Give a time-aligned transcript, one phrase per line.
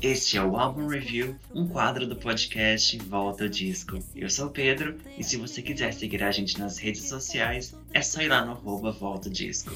[0.00, 3.98] Este é o Álbum Review, um quadro do podcast Volta ao Disco.
[4.16, 8.00] Eu sou o Pedro e se você quiser seguir a gente nas redes sociais, é
[8.00, 9.70] só ir lá no arroba Volta Disco.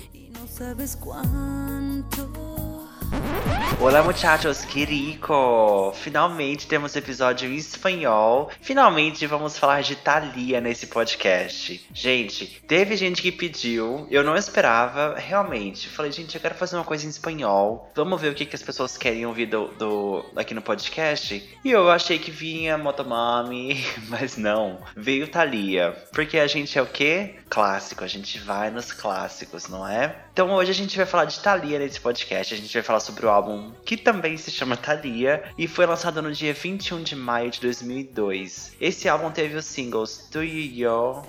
[3.82, 5.92] Olá, muchachos, que rico!
[5.96, 8.48] Finalmente temos episódio em espanhol.
[8.60, 11.84] Finalmente vamos falar de Thalia nesse podcast.
[11.92, 15.88] Gente, teve gente que pediu, eu não esperava, realmente.
[15.88, 17.90] Falei, gente, eu quero fazer uma coisa em espanhol.
[17.92, 21.42] Vamos ver o que, que as pessoas querem ouvir do, do aqui no podcast.
[21.64, 24.78] E eu achei que vinha Motomami, mas não.
[24.96, 25.90] Veio Thalia.
[26.12, 27.34] Porque a gente é o quê?
[27.50, 30.14] Clássico, a gente vai nos clássicos, não é?
[30.32, 32.54] Então hoje a gente vai falar de Thalia nesse podcast.
[32.54, 36.20] A gente vai falar sobre o álbum que também se chama Thalia e foi lançado
[36.22, 38.76] no dia 21 de maio de 2002.
[38.80, 41.22] Esse álbum teve os singles Tu e Yo.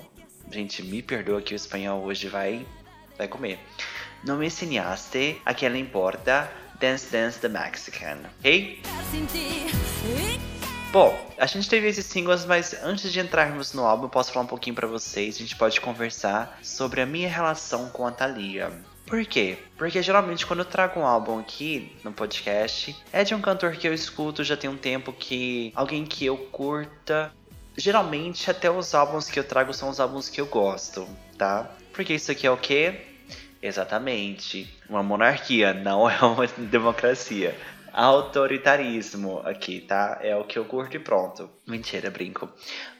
[0.50, 2.66] Gente, me perdoa que o espanhol hoje vai,
[3.16, 3.58] vai comer.
[4.24, 8.82] Não me ensinaste, aquela importa, Dance Dance the Mexican, ok?
[10.92, 14.44] Bom, a gente teve esses singles, mas antes de entrarmos no álbum, eu posso falar
[14.44, 15.34] um pouquinho para vocês.
[15.34, 18.72] A gente pode conversar sobre a minha relação com a Thalia.
[19.06, 19.58] Por quê?
[19.76, 23.86] Porque geralmente quando eu trago um álbum aqui no podcast, é de um cantor que
[23.86, 27.32] eu escuto já tem um tempo que alguém que eu curta.
[27.76, 31.70] Geralmente até os álbuns que eu trago são os álbuns que eu gosto, tá?
[31.92, 33.00] Porque isso aqui é o quê?
[33.60, 37.56] Exatamente, uma monarquia, não é uma democracia
[37.94, 40.18] autoritarismo aqui, tá?
[40.20, 41.48] É o que eu curto e pronto.
[41.66, 42.48] Mentira, brinco.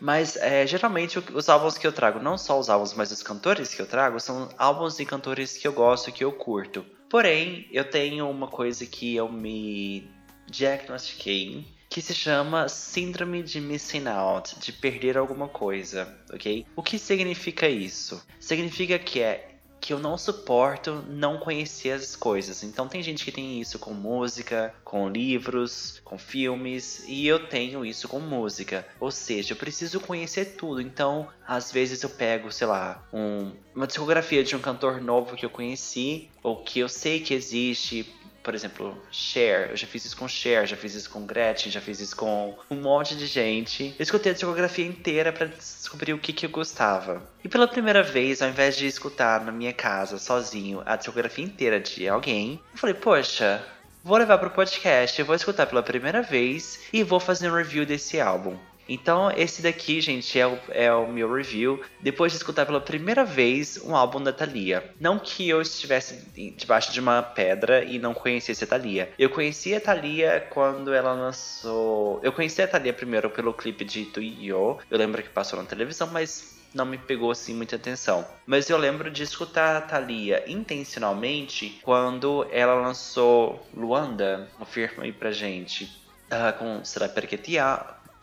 [0.01, 3.75] Mas é, geralmente os álbuns que eu trago, não só os álbuns, mas os cantores
[3.75, 6.87] que eu trago, são álbuns de cantores que eu gosto, que eu curto.
[7.11, 10.09] Porém, eu tenho uma coisa que eu me
[10.47, 16.67] diagnostiquei que se chama Síndrome de Missing Out, de perder alguma coisa, ok?
[16.75, 18.21] O que significa isso?
[18.41, 19.54] Significa que é
[19.85, 22.63] que eu não suporto não conhecer as coisas.
[22.63, 27.85] Então tem gente que tem isso com música, com livros, com filmes, e eu tenho
[27.85, 28.87] isso com música.
[28.99, 30.81] Ou seja, eu preciso conhecer tudo.
[30.81, 35.45] Então, às vezes eu pego, sei lá, um, uma discografia de um cantor novo que
[35.45, 38.11] eu conheci, ou que eu sei que existe,
[38.45, 41.81] por exemplo, Cher, eu já fiz isso com Cher, já fiz isso com Gretchen, já
[41.81, 43.95] fiz isso com um monte de gente.
[43.99, 47.23] Eu escutei a discografia inteira para descobrir o que, que eu gostava.
[47.43, 51.81] E pela primeira vez, ao invés de escutar na minha casa, sozinho, a discografia inteira
[51.81, 53.65] de alguém, eu falei, poxa,
[54.05, 58.21] vou levar pro podcast, vou escutar pela primeira vez e vou fazer um review desse
[58.21, 58.59] álbum.
[58.89, 63.25] Então, esse daqui, gente, é o, é o meu review depois de escutar pela primeira
[63.25, 64.93] vez um álbum da Thalia.
[65.01, 66.25] Não que eu estivesse
[66.57, 69.11] debaixo de uma pedra e não conhecesse a Thalia.
[69.19, 72.21] Eu conheci a Thalia quando ela lançou.
[72.23, 74.79] Eu conheci a Thalia primeiro pelo clipe de Tu e Yo.
[74.91, 78.27] Eu lembro que passou na televisão, mas não me pegou assim muita atenção.
[78.45, 84.49] Mas eu lembro de escutar a Thalia intencionalmente quando ela lançou Luanda.
[84.59, 85.85] Confirma aí pra gente.
[86.25, 87.59] Uh, com Será Perché Ti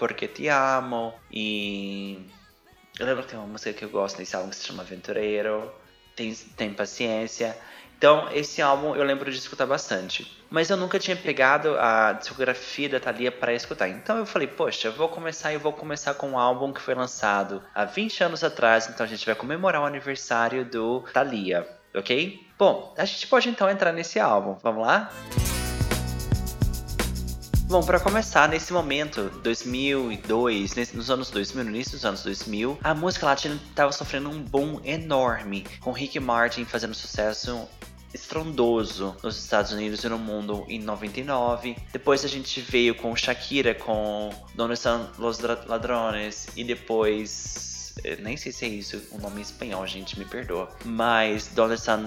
[0.02, 1.14] porque Te Amo.
[1.32, 2.28] E
[3.00, 5.72] eu lembro que tem uma música que eu gosto nesse álbum que se chama Aventureiro.
[6.16, 7.56] Tem, tem Paciência.
[7.96, 10.44] Então, esse álbum eu lembro de escutar bastante.
[10.50, 13.90] Mas eu nunca tinha pegado a discografia da Thalia para escutar.
[13.90, 16.96] Então eu falei, poxa, eu vou começar e vou começar com um álbum que foi
[16.96, 18.90] lançado há 20 anos atrás.
[18.90, 22.44] Então a gente vai comemorar o aniversário do Thalia, ok?
[22.58, 24.58] Bom, a gente pode então entrar nesse álbum.
[24.64, 25.12] Vamos lá?
[25.38, 25.61] Música
[27.72, 32.78] Bom, para começar, nesse momento, 2002, nesse, nos anos 2000, no início dos anos 2000,
[32.84, 37.66] a música latina estava sofrendo um boom enorme, com Rick Martin fazendo sucesso
[38.14, 41.78] estrondoso nos Estados Unidos e no mundo em 99.
[41.94, 47.71] Depois a gente veio com Shakira com Donde Estão Los Ladrones e depois
[48.22, 50.70] nem sei se é isso o nome em espanhol, gente, me perdoa.
[50.86, 52.06] Mas Donde Estão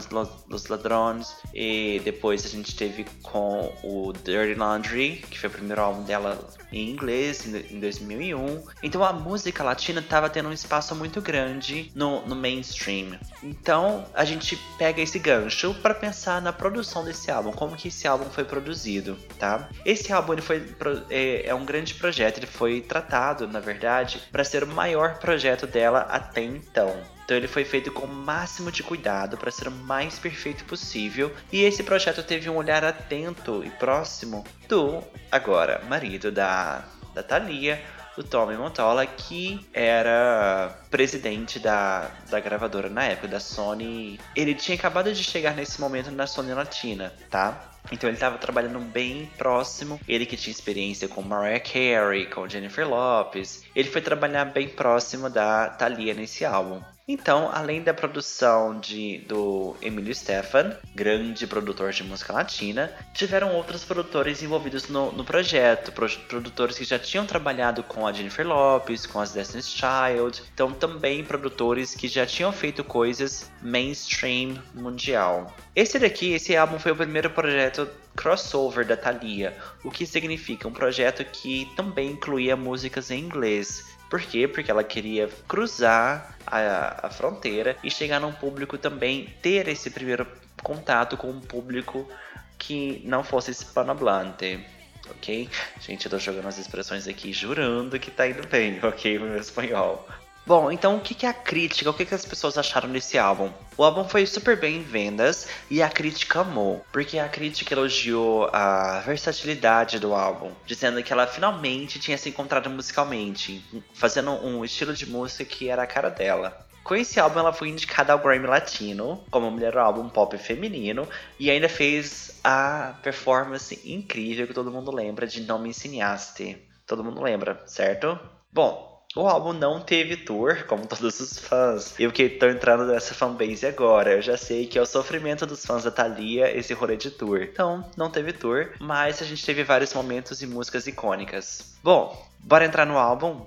[0.48, 1.34] Los Ladrões.
[1.52, 6.38] E depois a gente teve com o Dirty Laundry, que foi o primeiro álbum dela
[6.72, 8.64] em inglês, em 2001.
[8.82, 13.18] Então a música latina estava tendo um espaço muito grande no, no mainstream.
[13.42, 18.08] Então a gente pega esse gancho para pensar na produção desse álbum, como que esse
[18.08, 19.68] álbum foi produzido, tá?
[19.84, 20.74] Esse álbum ele foi,
[21.10, 25.66] é, é um grande projeto, ele foi tratado, na verdade, para ser o maior projeto
[25.74, 26.96] dela até então.
[27.24, 31.34] Então ele foi feito com o máximo de cuidado para ser o mais perfeito possível,
[31.52, 36.84] e esse projeto teve um olhar atento e próximo do agora marido da
[37.14, 37.80] da Thalia,
[38.16, 44.18] o Tommy Montola, que era presidente da, da gravadora na época, da Sony.
[44.34, 47.70] Ele tinha acabado de chegar nesse momento na Sony Latina, tá?
[47.92, 50.00] Então ele estava trabalhando bem próximo.
[50.08, 53.62] Ele que tinha experiência com Mariah Carey, com Jennifer Lopez.
[53.74, 56.82] Ele foi trabalhar bem próximo da Thalia nesse álbum.
[57.06, 63.84] Então, além da produção de, do Emílio Stefan, grande produtor de música latina, tiveram outros
[63.84, 69.20] produtores envolvidos no, no projeto, produtores que já tinham trabalhado com a Jennifer Lopez, com
[69.20, 75.54] as Destiny's Child, então também produtores que já tinham feito coisas mainstream mundial.
[75.76, 77.86] Esse daqui, esse álbum foi o primeiro projeto
[78.16, 79.54] crossover da Thalia,
[79.84, 83.84] o que significa um projeto que também incluía músicas em inglês.
[84.14, 84.46] Por quê?
[84.46, 90.24] Porque ela queria cruzar a, a fronteira e chegar num público também, ter esse primeiro
[90.62, 92.08] contato com um público
[92.56, 94.64] que não fosse hispanohablante.
[95.10, 95.50] Ok?
[95.80, 99.18] Gente, eu tô jogando as expressões aqui jurando que tá indo bem, ok?
[99.18, 100.06] O meu espanhol.
[100.46, 101.88] Bom, então o que é a crítica?
[101.88, 103.50] O que as pessoas acharam desse álbum?
[103.78, 108.50] O álbum foi super bem em vendas e a crítica amou, porque a crítica elogiou
[108.52, 113.64] a versatilidade do álbum, dizendo que ela finalmente tinha se encontrado musicalmente,
[113.94, 116.66] fazendo um estilo de música que era a cara dela.
[116.82, 121.08] Com esse álbum, ela foi indicada ao Grammy Latino como melhor álbum pop feminino
[121.40, 126.58] e ainda fez a performance incrível que todo mundo lembra de Não Me Ensinaste.
[126.86, 128.20] Todo mundo lembra, certo?
[128.52, 131.94] Bom, o álbum não teve tour, como todos os fãs.
[131.98, 134.12] Eu que tô entrando nessa fanbase agora.
[134.12, 137.42] Eu já sei que é o sofrimento dos fãs da Thalia esse rolê de tour.
[137.42, 141.76] Então, não teve tour, mas a gente teve vários momentos e músicas icônicas.
[141.82, 143.44] Bom, bora entrar no álbum?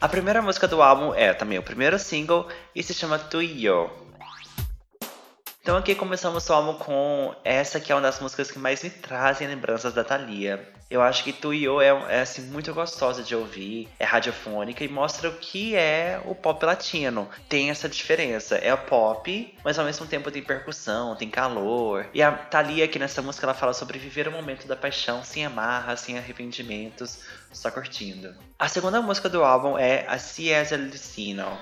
[0.00, 4.03] A primeira música do álbum é também o primeiro single e se chama Tu Eu.
[5.64, 8.90] Então aqui começamos o álbum com essa que é uma das músicas que mais me
[8.90, 10.70] trazem lembranças da Thalia.
[10.90, 14.84] Eu acho que Tu e Eu é, é assim, muito gostosa de ouvir, é radiofônica
[14.84, 17.26] e mostra o que é o pop latino.
[17.48, 22.08] Tem essa diferença, é pop, mas ao mesmo tempo tem percussão, tem calor.
[22.12, 25.46] E a Thalia aqui nessa música ela fala sobre viver o momento da paixão sem
[25.46, 27.20] amarra, sem arrependimentos,
[27.50, 28.34] só curtindo.
[28.58, 31.58] A segunda música do álbum é A Ciesa Lucino.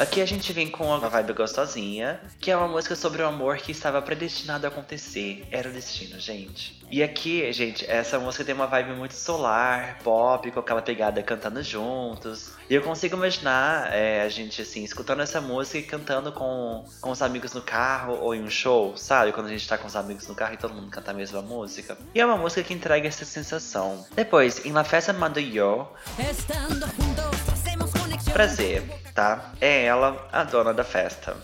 [0.00, 3.58] Aqui a gente vem com uma vibe gostosinha, que é uma música sobre o amor
[3.58, 5.46] que estava predestinado a acontecer.
[5.50, 6.80] Era o destino, gente.
[6.90, 11.62] E aqui, gente, essa música tem uma vibe muito solar, pop, com aquela pegada cantando
[11.62, 12.52] juntos.
[12.70, 17.10] E eu consigo imaginar é, a gente, assim, escutando essa música e cantando com, com
[17.10, 19.32] os amigos no carro ou em um show, sabe?
[19.32, 21.42] Quando a gente tá com os amigos no carro e todo mundo canta a mesma
[21.42, 21.98] música.
[22.14, 24.06] E é uma música que entrega essa sensação.
[24.16, 25.88] Depois, em La Festa Mando Yo.
[28.32, 28.82] Prazer
[29.20, 29.52] tá?
[29.60, 31.36] É ela a dona da festa.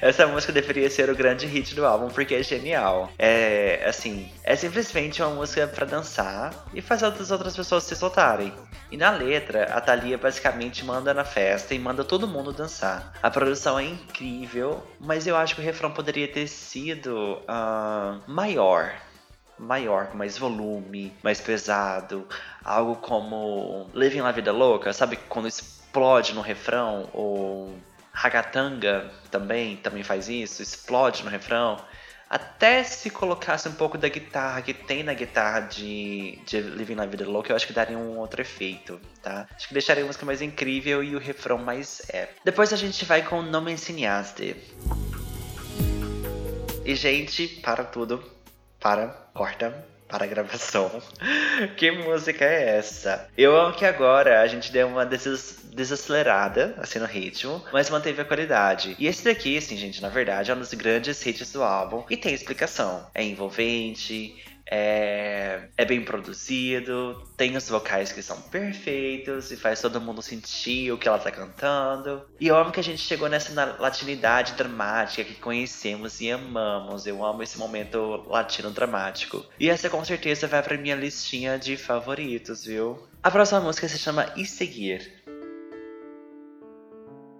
[0.00, 3.10] Essa música deveria ser o grande hit do álbum porque é genial.
[3.18, 8.52] É assim, é simplesmente uma música para dançar e fazer as outras pessoas se soltarem.
[8.90, 13.12] E na letra, a Thalia basicamente manda na festa e manda todo mundo dançar.
[13.22, 18.92] A produção é incrível, mas eu acho que o refrão poderia ter sido uh, maior
[19.58, 22.26] maior, com mais volume, mais pesado.
[22.64, 25.16] Algo como Living La Vida Louca, sabe?
[25.28, 25.46] Quando
[25.92, 27.78] explode no refrão, ou
[28.10, 31.76] Ragatanga também, também faz isso, explode no refrão.
[32.30, 37.04] Até se colocasse um pouco da guitarra que tem na guitarra de, de Living na
[37.04, 39.46] Vida Louca, eu acho que daria um outro efeito, tá?
[39.54, 42.30] Acho que deixaria a música mais incrível e o refrão mais é.
[42.42, 44.56] Depois a gente vai com Não Me Ensinaste.
[46.86, 48.24] E, gente, para tudo.
[48.80, 51.02] Para, corta, para a gravação.
[51.78, 53.26] que música é essa?
[53.36, 58.24] Eu amo que agora a gente deu uma desacelerada, assim, no ritmo, mas manteve a
[58.24, 58.94] qualidade.
[58.98, 62.16] E esse daqui, assim, gente, na verdade, é um dos grandes hits do álbum e
[62.16, 63.06] tem explicação.
[63.14, 64.36] É envolvente,
[64.70, 70.92] é, é bem produzido, tem os vocais que são perfeitos e faz todo mundo sentir
[70.92, 72.24] o que ela tá cantando.
[72.40, 77.06] E eu amo que a gente chegou nessa latinidade dramática que conhecemos e amamos.
[77.06, 79.44] Eu amo esse momento latino dramático.
[79.58, 83.06] E essa com certeza vai pra minha listinha de favoritos, viu?
[83.22, 85.22] A próxima música se chama E Seguir.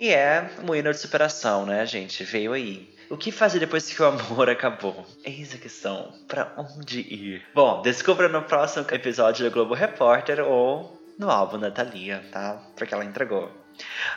[0.00, 2.24] E é um hino de superação, né, gente?
[2.24, 2.92] Veio aí.
[3.12, 5.06] O que fazer depois que o amor acabou?
[5.22, 6.14] Eis a questão.
[6.26, 7.46] Pra onde ir?
[7.54, 12.58] Bom, descubra no próximo episódio do Globo Repórter ou no álbum da Thalia, tá?
[12.74, 13.52] Porque ela entregou.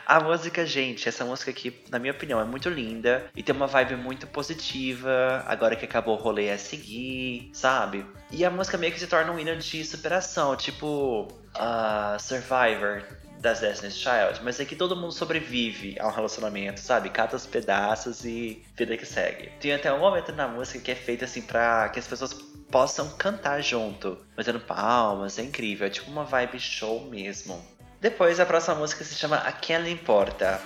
[0.06, 3.66] A música, gente, essa música aqui, na minha opinião, é muito linda e tem uma
[3.66, 5.44] vibe muito positiva.
[5.46, 8.02] Agora que acabou o rolê é seguir, sabe?
[8.30, 13.02] E a música meio que se torna um hino de superação, tipo uh, Survivor
[13.40, 17.10] das Destiny's Child, mas é que todo mundo sobrevive a um relacionamento, sabe?
[17.10, 19.50] Cata os pedaços e vida que segue.
[19.60, 22.32] Tem até um momento na música que é feito assim pra que as pessoas
[22.70, 27.64] possam cantar junto, batendo palmas, é incrível, é tipo uma vibe show mesmo.
[28.00, 30.60] Depois a próxima música se chama A Quem Lhe Importa.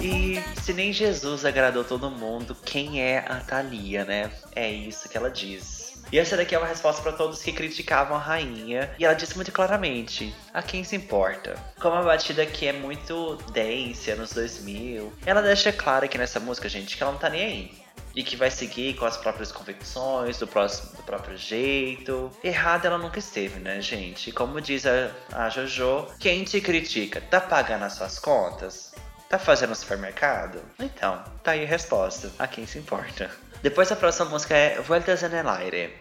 [0.00, 4.30] E se nem Jesus agradou todo mundo, quem é a Thalia, né?
[4.54, 5.81] É isso que ela diz.
[6.12, 8.94] E essa daqui é uma resposta para todos que criticavam a rainha.
[8.98, 11.56] E ela disse muito claramente: a quem se importa?
[11.80, 16.68] Como a batida aqui é muito dance, anos 2000, ela deixa claro aqui nessa música,
[16.68, 17.82] gente, que ela não tá nem aí
[18.14, 22.30] e que vai seguir com as próprias convicções, do, próximo, do próprio jeito.
[22.44, 24.30] Errada ela nunca esteve, né, gente?
[24.32, 28.92] Como diz a, a Jojo, quem te critica tá pagando as suas contas?
[29.30, 30.60] Tá fazendo supermercado?
[30.78, 32.30] Então, tá aí a resposta.
[32.38, 33.30] A quem se importa.
[33.62, 35.94] Depois a próxima música é Vueltas en el Aire.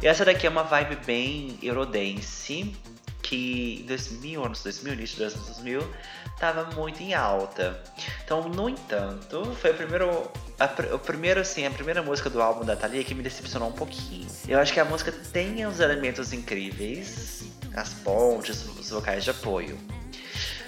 [0.00, 2.76] E essa daqui é uma vibe bem Eurodance,
[3.20, 5.94] que em 2000, anos 2000, início dos anos 2000,
[6.38, 7.82] tava muito em alta.
[8.24, 10.30] Então, no entanto, foi o primeiro,
[10.60, 13.72] a, o primeiro, assim, a primeira música do álbum da Thalia que me decepcionou um
[13.72, 14.28] pouquinho.
[14.46, 17.42] Eu acho que a música tem uns elementos incríveis,
[17.74, 19.76] as pontes, os vocais de apoio.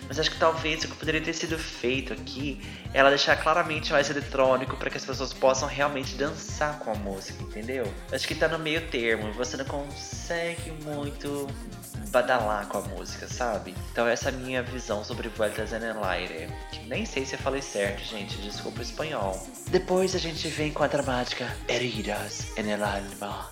[0.09, 2.61] Mas acho que talvez o que poderia ter sido feito aqui
[2.93, 6.95] é ela deixar claramente mais eletrônico para que as pessoas possam realmente dançar com a
[6.95, 7.93] música, entendeu?
[8.13, 11.49] Acho que tá no meio termo, você não consegue muito
[12.09, 13.75] badalar com a música, sabe?
[13.91, 16.49] Então essa é a minha visão sobre Vueltas en el Aire.
[16.71, 19.45] Que nem sei se eu falei certo, gente, desculpa o espanhol.
[19.69, 23.51] Depois a gente vem com a dramática Heridas en el Alma.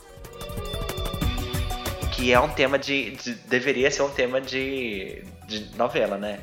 [2.23, 6.39] Que é um tema de, de deveria ser um tema de, de novela, né?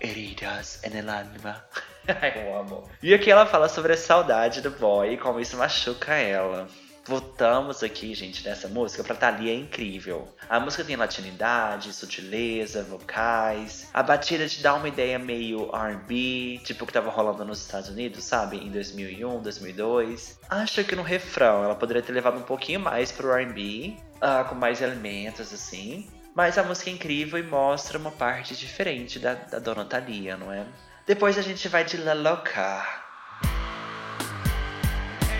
[0.00, 1.64] Heridas en el alma.
[2.20, 2.90] Ai, eu amo.
[3.00, 6.66] E aqui ela fala sobre a saudade do boy e como isso machuca ela.
[7.06, 10.26] Voltamos aqui, gente, nessa música pra Thalia é incrível.
[10.48, 13.88] A música tem latinidade, sutileza, vocais.
[13.94, 17.88] A batida te dá uma ideia meio R&B, tipo o que tava rolando nos Estados
[17.88, 18.56] Unidos, sabe?
[18.56, 20.40] Em 2001, 2002.
[20.50, 24.54] Acho que no refrão ela poderia ter levado um pouquinho mais pro R&B, uh, com
[24.54, 26.08] mais elementos, assim.
[26.34, 30.52] Mas a música é incrível e mostra uma parte diferente da, da Dona Thalia, não
[30.52, 30.64] é?
[31.06, 32.86] Depois a gente vai de La Loca.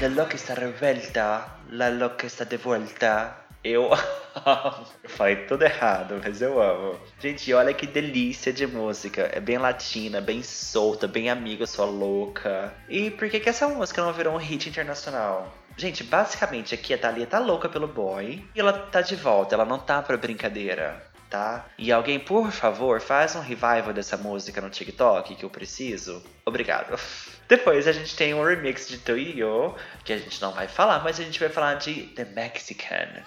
[0.01, 3.37] La Loca está revolta, La Loca está de volta.
[3.63, 4.87] Eu amo.
[5.05, 6.99] Eu falei tudo errado, mas eu amo.
[7.21, 9.31] Gente, olha que delícia de música.
[9.33, 12.73] É bem latina, bem solta, bem amiga sua louca.
[12.89, 15.53] E por que, que essa música não virou um hit internacional?
[15.77, 19.65] Gente, basicamente aqui a Thalia tá louca pelo boy e ela tá de volta, ela
[19.65, 21.67] não tá pra brincadeira tá?
[21.79, 26.23] E alguém, por favor, faz um revival dessa música no TikTok que eu preciso.
[26.45, 26.99] Obrigado.
[27.49, 29.75] Depois a gente tem um remix de Toyo,
[30.05, 33.23] que a gente não vai falar, mas a gente vai falar de The Mexican.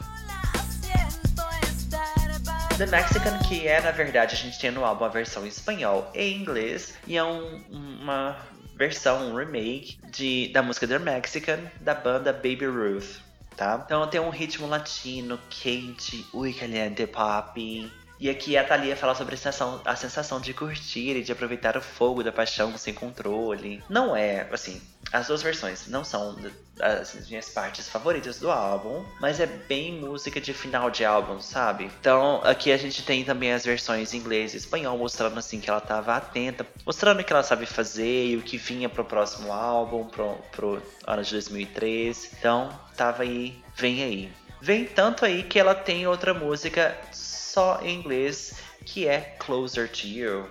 [2.77, 6.09] The Mexican, que é, na verdade, a gente tem no álbum a versão em espanhol
[6.13, 8.37] e inglês, e é um, uma
[8.85, 13.23] versão, um remake de, da música The Mexican, da banda Baby Ruth
[13.55, 13.81] tá?
[13.85, 17.91] Então tem um ritmo latino, quente, ui, caliente, pop.
[18.19, 21.75] E aqui a Thalia fala sobre a sensação, a sensação de curtir e de aproveitar
[21.77, 23.83] o fogo da paixão sem controle.
[23.89, 24.81] Não é, assim,
[25.13, 26.35] as duas versões não são
[26.81, 31.85] as minhas partes favoritas do álbum, mas é bem música de final de álbum, sabe?
[31.99, 35.69] Então aqui a gente tem também as versões em inglês e espanhol, mostrando assim que
[35.69, 39.53] ela tava atenta, mostrando o que ela sabe fazer e o que vinha pro próximo
[39.53, 42.31] álbum, pro, pro ano de 2003.
[42.39, 44.33] Então tava aí, vem aí.
[44.59, 50.07] Vem tanto aí que ela tem outra música só em inglês, que é Closer to
[50.07, 50.49] You.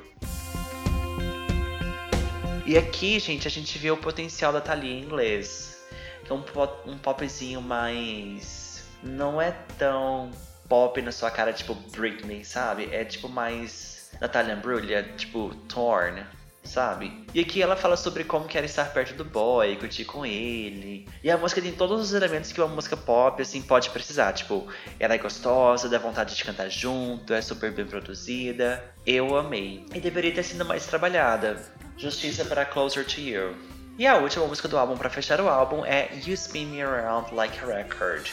[2.65, 5.83] E aqui, gente, a gente vê o potencial da Thalia em inglês.
[6.25, 8.85] Que é um, pop, um popzinho mais.
[9.03, 10.31] Não é tão
[10.69, 12.89] pop na sua cara, tipo Britney, sabe?
[12.93, 16.25] É tipo mais Natalia Imbruglia, tipo Torn
[16.65, 17.27] sabe?
[17.35, 21.09] E aqui ela fala sobre como quer estar perto do boy, curtir com ele.
[21.23, 24.33] E a música tem todos os elementos que uma música pop, assim, pode precisar.
[24.33, 24.67] Tipo,
[24.99, 28.83] ela é gostosa, dá vontade de cantar junto, é super bem produzida.
[29.07, 29.85] Eu amei.
[29.95, 31.61] E deveria ter sido mais trabalhada.
[31.97, 33.57] Justiça para Closer to You.
[33.99, 37.35] E a última música do álbum para fechar o álbum é You Spin Me Around
[37.35, 38.29] Like a Record.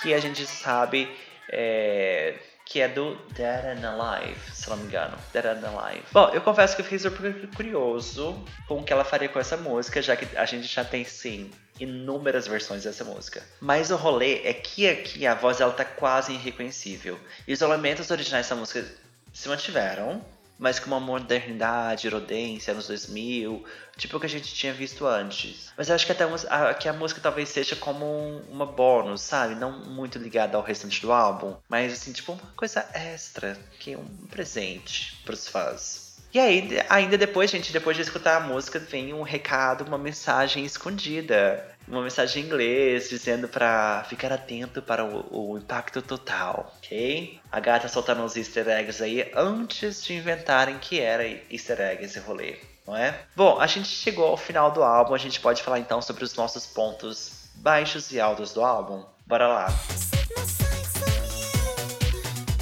[0.00, 1.08] Que a gente sabe
[1.48, 2.34] é
[2.64, 5.14] que é do Dead and Alive, se não me engano.
[5.30, 6.04] Dead and Alive.
[6.10, 9.58] Bom, eu confesso que eu fiquei super curioso com o que ela faria com essa
[9.58, 13.42] música, já que a gente já tem sim inúmeras versões dessa música.
[13.60, 17.20] Mas o rolê é que aqui a voz ela tá quase irreconhecível.
[17.46, 18.86] E os elementos originais dessa música
[19.34, 20.24] se mantiveram,
[20.62, 23.64] mas com uma modernidade, erodência, anos 2000,
[23.96, 25.72] tipo o que a gente tinha visto antes.
[25.76, 29.22] Mas eu acho que até a, que a música talvez seja como um, uma bônus,
[29.22, 29.56] sabe?
[29.56, 33.98] Não muito ligada ao restante do álbum, mas assim, tipo uma coisa extra, que é
[33.98, 36.01] um presente pros fãs.
[36.34, 40.64] E aí, ainda depois, gente, depois de escutar a música, vem um recado, uma mensagem
[40.64, 41.62] escondida.
[41.86, 47.38] Uma mensagem em inglês dizendo para ficar atento para o, o, impacto total, ok?
[47.50, 52.20] A gata soltando os easter eggs aí antes de inventarem que era easter egg esse
[52.20, 53.18] rolê, não é?
[53.36, 56.34] Bom, a gente chegou ao final do álbum, a gente pode falar então sobre os
[56.34, 59.04] nossos pontos baixos e altos do álbum?
[59.26, 59.66] Bora lá!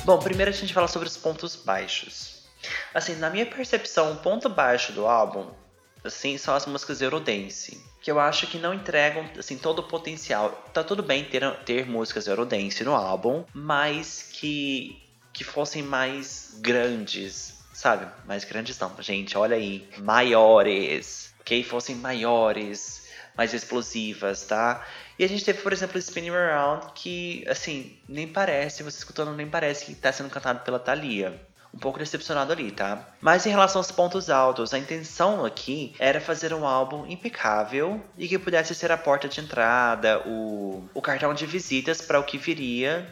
[0.04, 2.29] Bom, primeiro a gente fala sobre os pontos baixos.
[2.94, 5.50] Assim, na minha percepção, o ponto baixo do álbum,
[6.04, 7.82] assim, são as músicas Eurodance.
[8.02, 10.50] Que eu acho que não entregam, assim, todo o potencial.
[10.72, 17.62] Tá tudo bem ter, ter músicas Eurodance no álbum, mas que, que fossem mais grandes,
[17.74, 18.06] sabe?
[18.26, 19.88] Mais grandes não, gente, olha aí.
[19.98, 21.34] Maiores.
[21.44, 24.86] Que fossem maiores, mais explosivas, tá?
[25.18, 29.46] E a gente teve, por exemplo, Spinning Around, que, assim, nem parece, você escutando, nem
[29.46, 31.38] parece que tá sendo cantado pela Thalia.
[31.72, 33.08] Um pouco decepcionado ali, tá?
[33.20, 38.26] Mas em relação aos pontos altos, a intenção aqui era fazer um álbum impecável e
[38.26, 42.38] que pudesse ser a porta de entrada, o, o cartão de visitas para o que
[42.38, 43.08] viria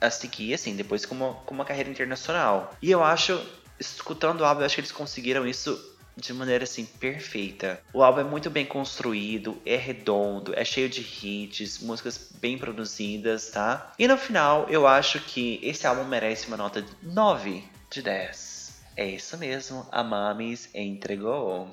[0.00, 2.74] a seguir, assim, depois com uma, com uma carreira internacional.
[2.80, 3.40] E eu acho,
[3.78, 7.80] escutando o álbum, eu acho que eles conseguiram isso de maneira assim perfeita.
[7.92, 13.50] O álbum é muito bem construído, é redondo, é cheio de hits, músicas bem produzidas,
[13.50, 13.92] tá?
[13.98, 18.82] E no final, eu acho que esse álbum merece uma nota de 9 de 10.
[18.96, 21.70] É isso mesmo, a Mamis entregou.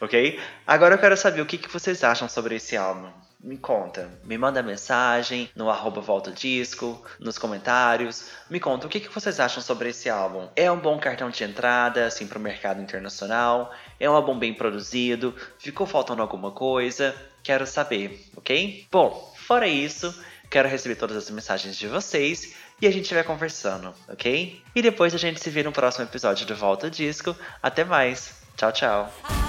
[0.00, 0.40] Ok?
[0.66, 3.10] Agora eu quero saber o que, que vocês acham sobre esse álbum
[3.46, 4.10] me conta.
[4.24, 8.26] Me manda mensagem no arroba Volta Disco, nos comentários.
[8.50, 10.48] Me conta o que, que vocês acham sobre esse álbum.
[10.56, 13.72] É um bom cartão de entrada, assim, para o mercado internacional?
[14.00, 15.34] É um álbum bem produzido?
[15.58, 17.14] Ficou faltando alguma coisa?
[17.42, 18.86] Quero saber, ok?
[18.90, 20.12] Bom, fora isso,
[20.50, 24.62] quero receber todas as mensagens de vocês e a gente vai conversando, ok?
[24.74, 27.34] E depois a gente se vê no próximo episódio do Volta Disco.
[27.62, 28.34] Até mais.
[28.56, 29.45] Tchau, tchau.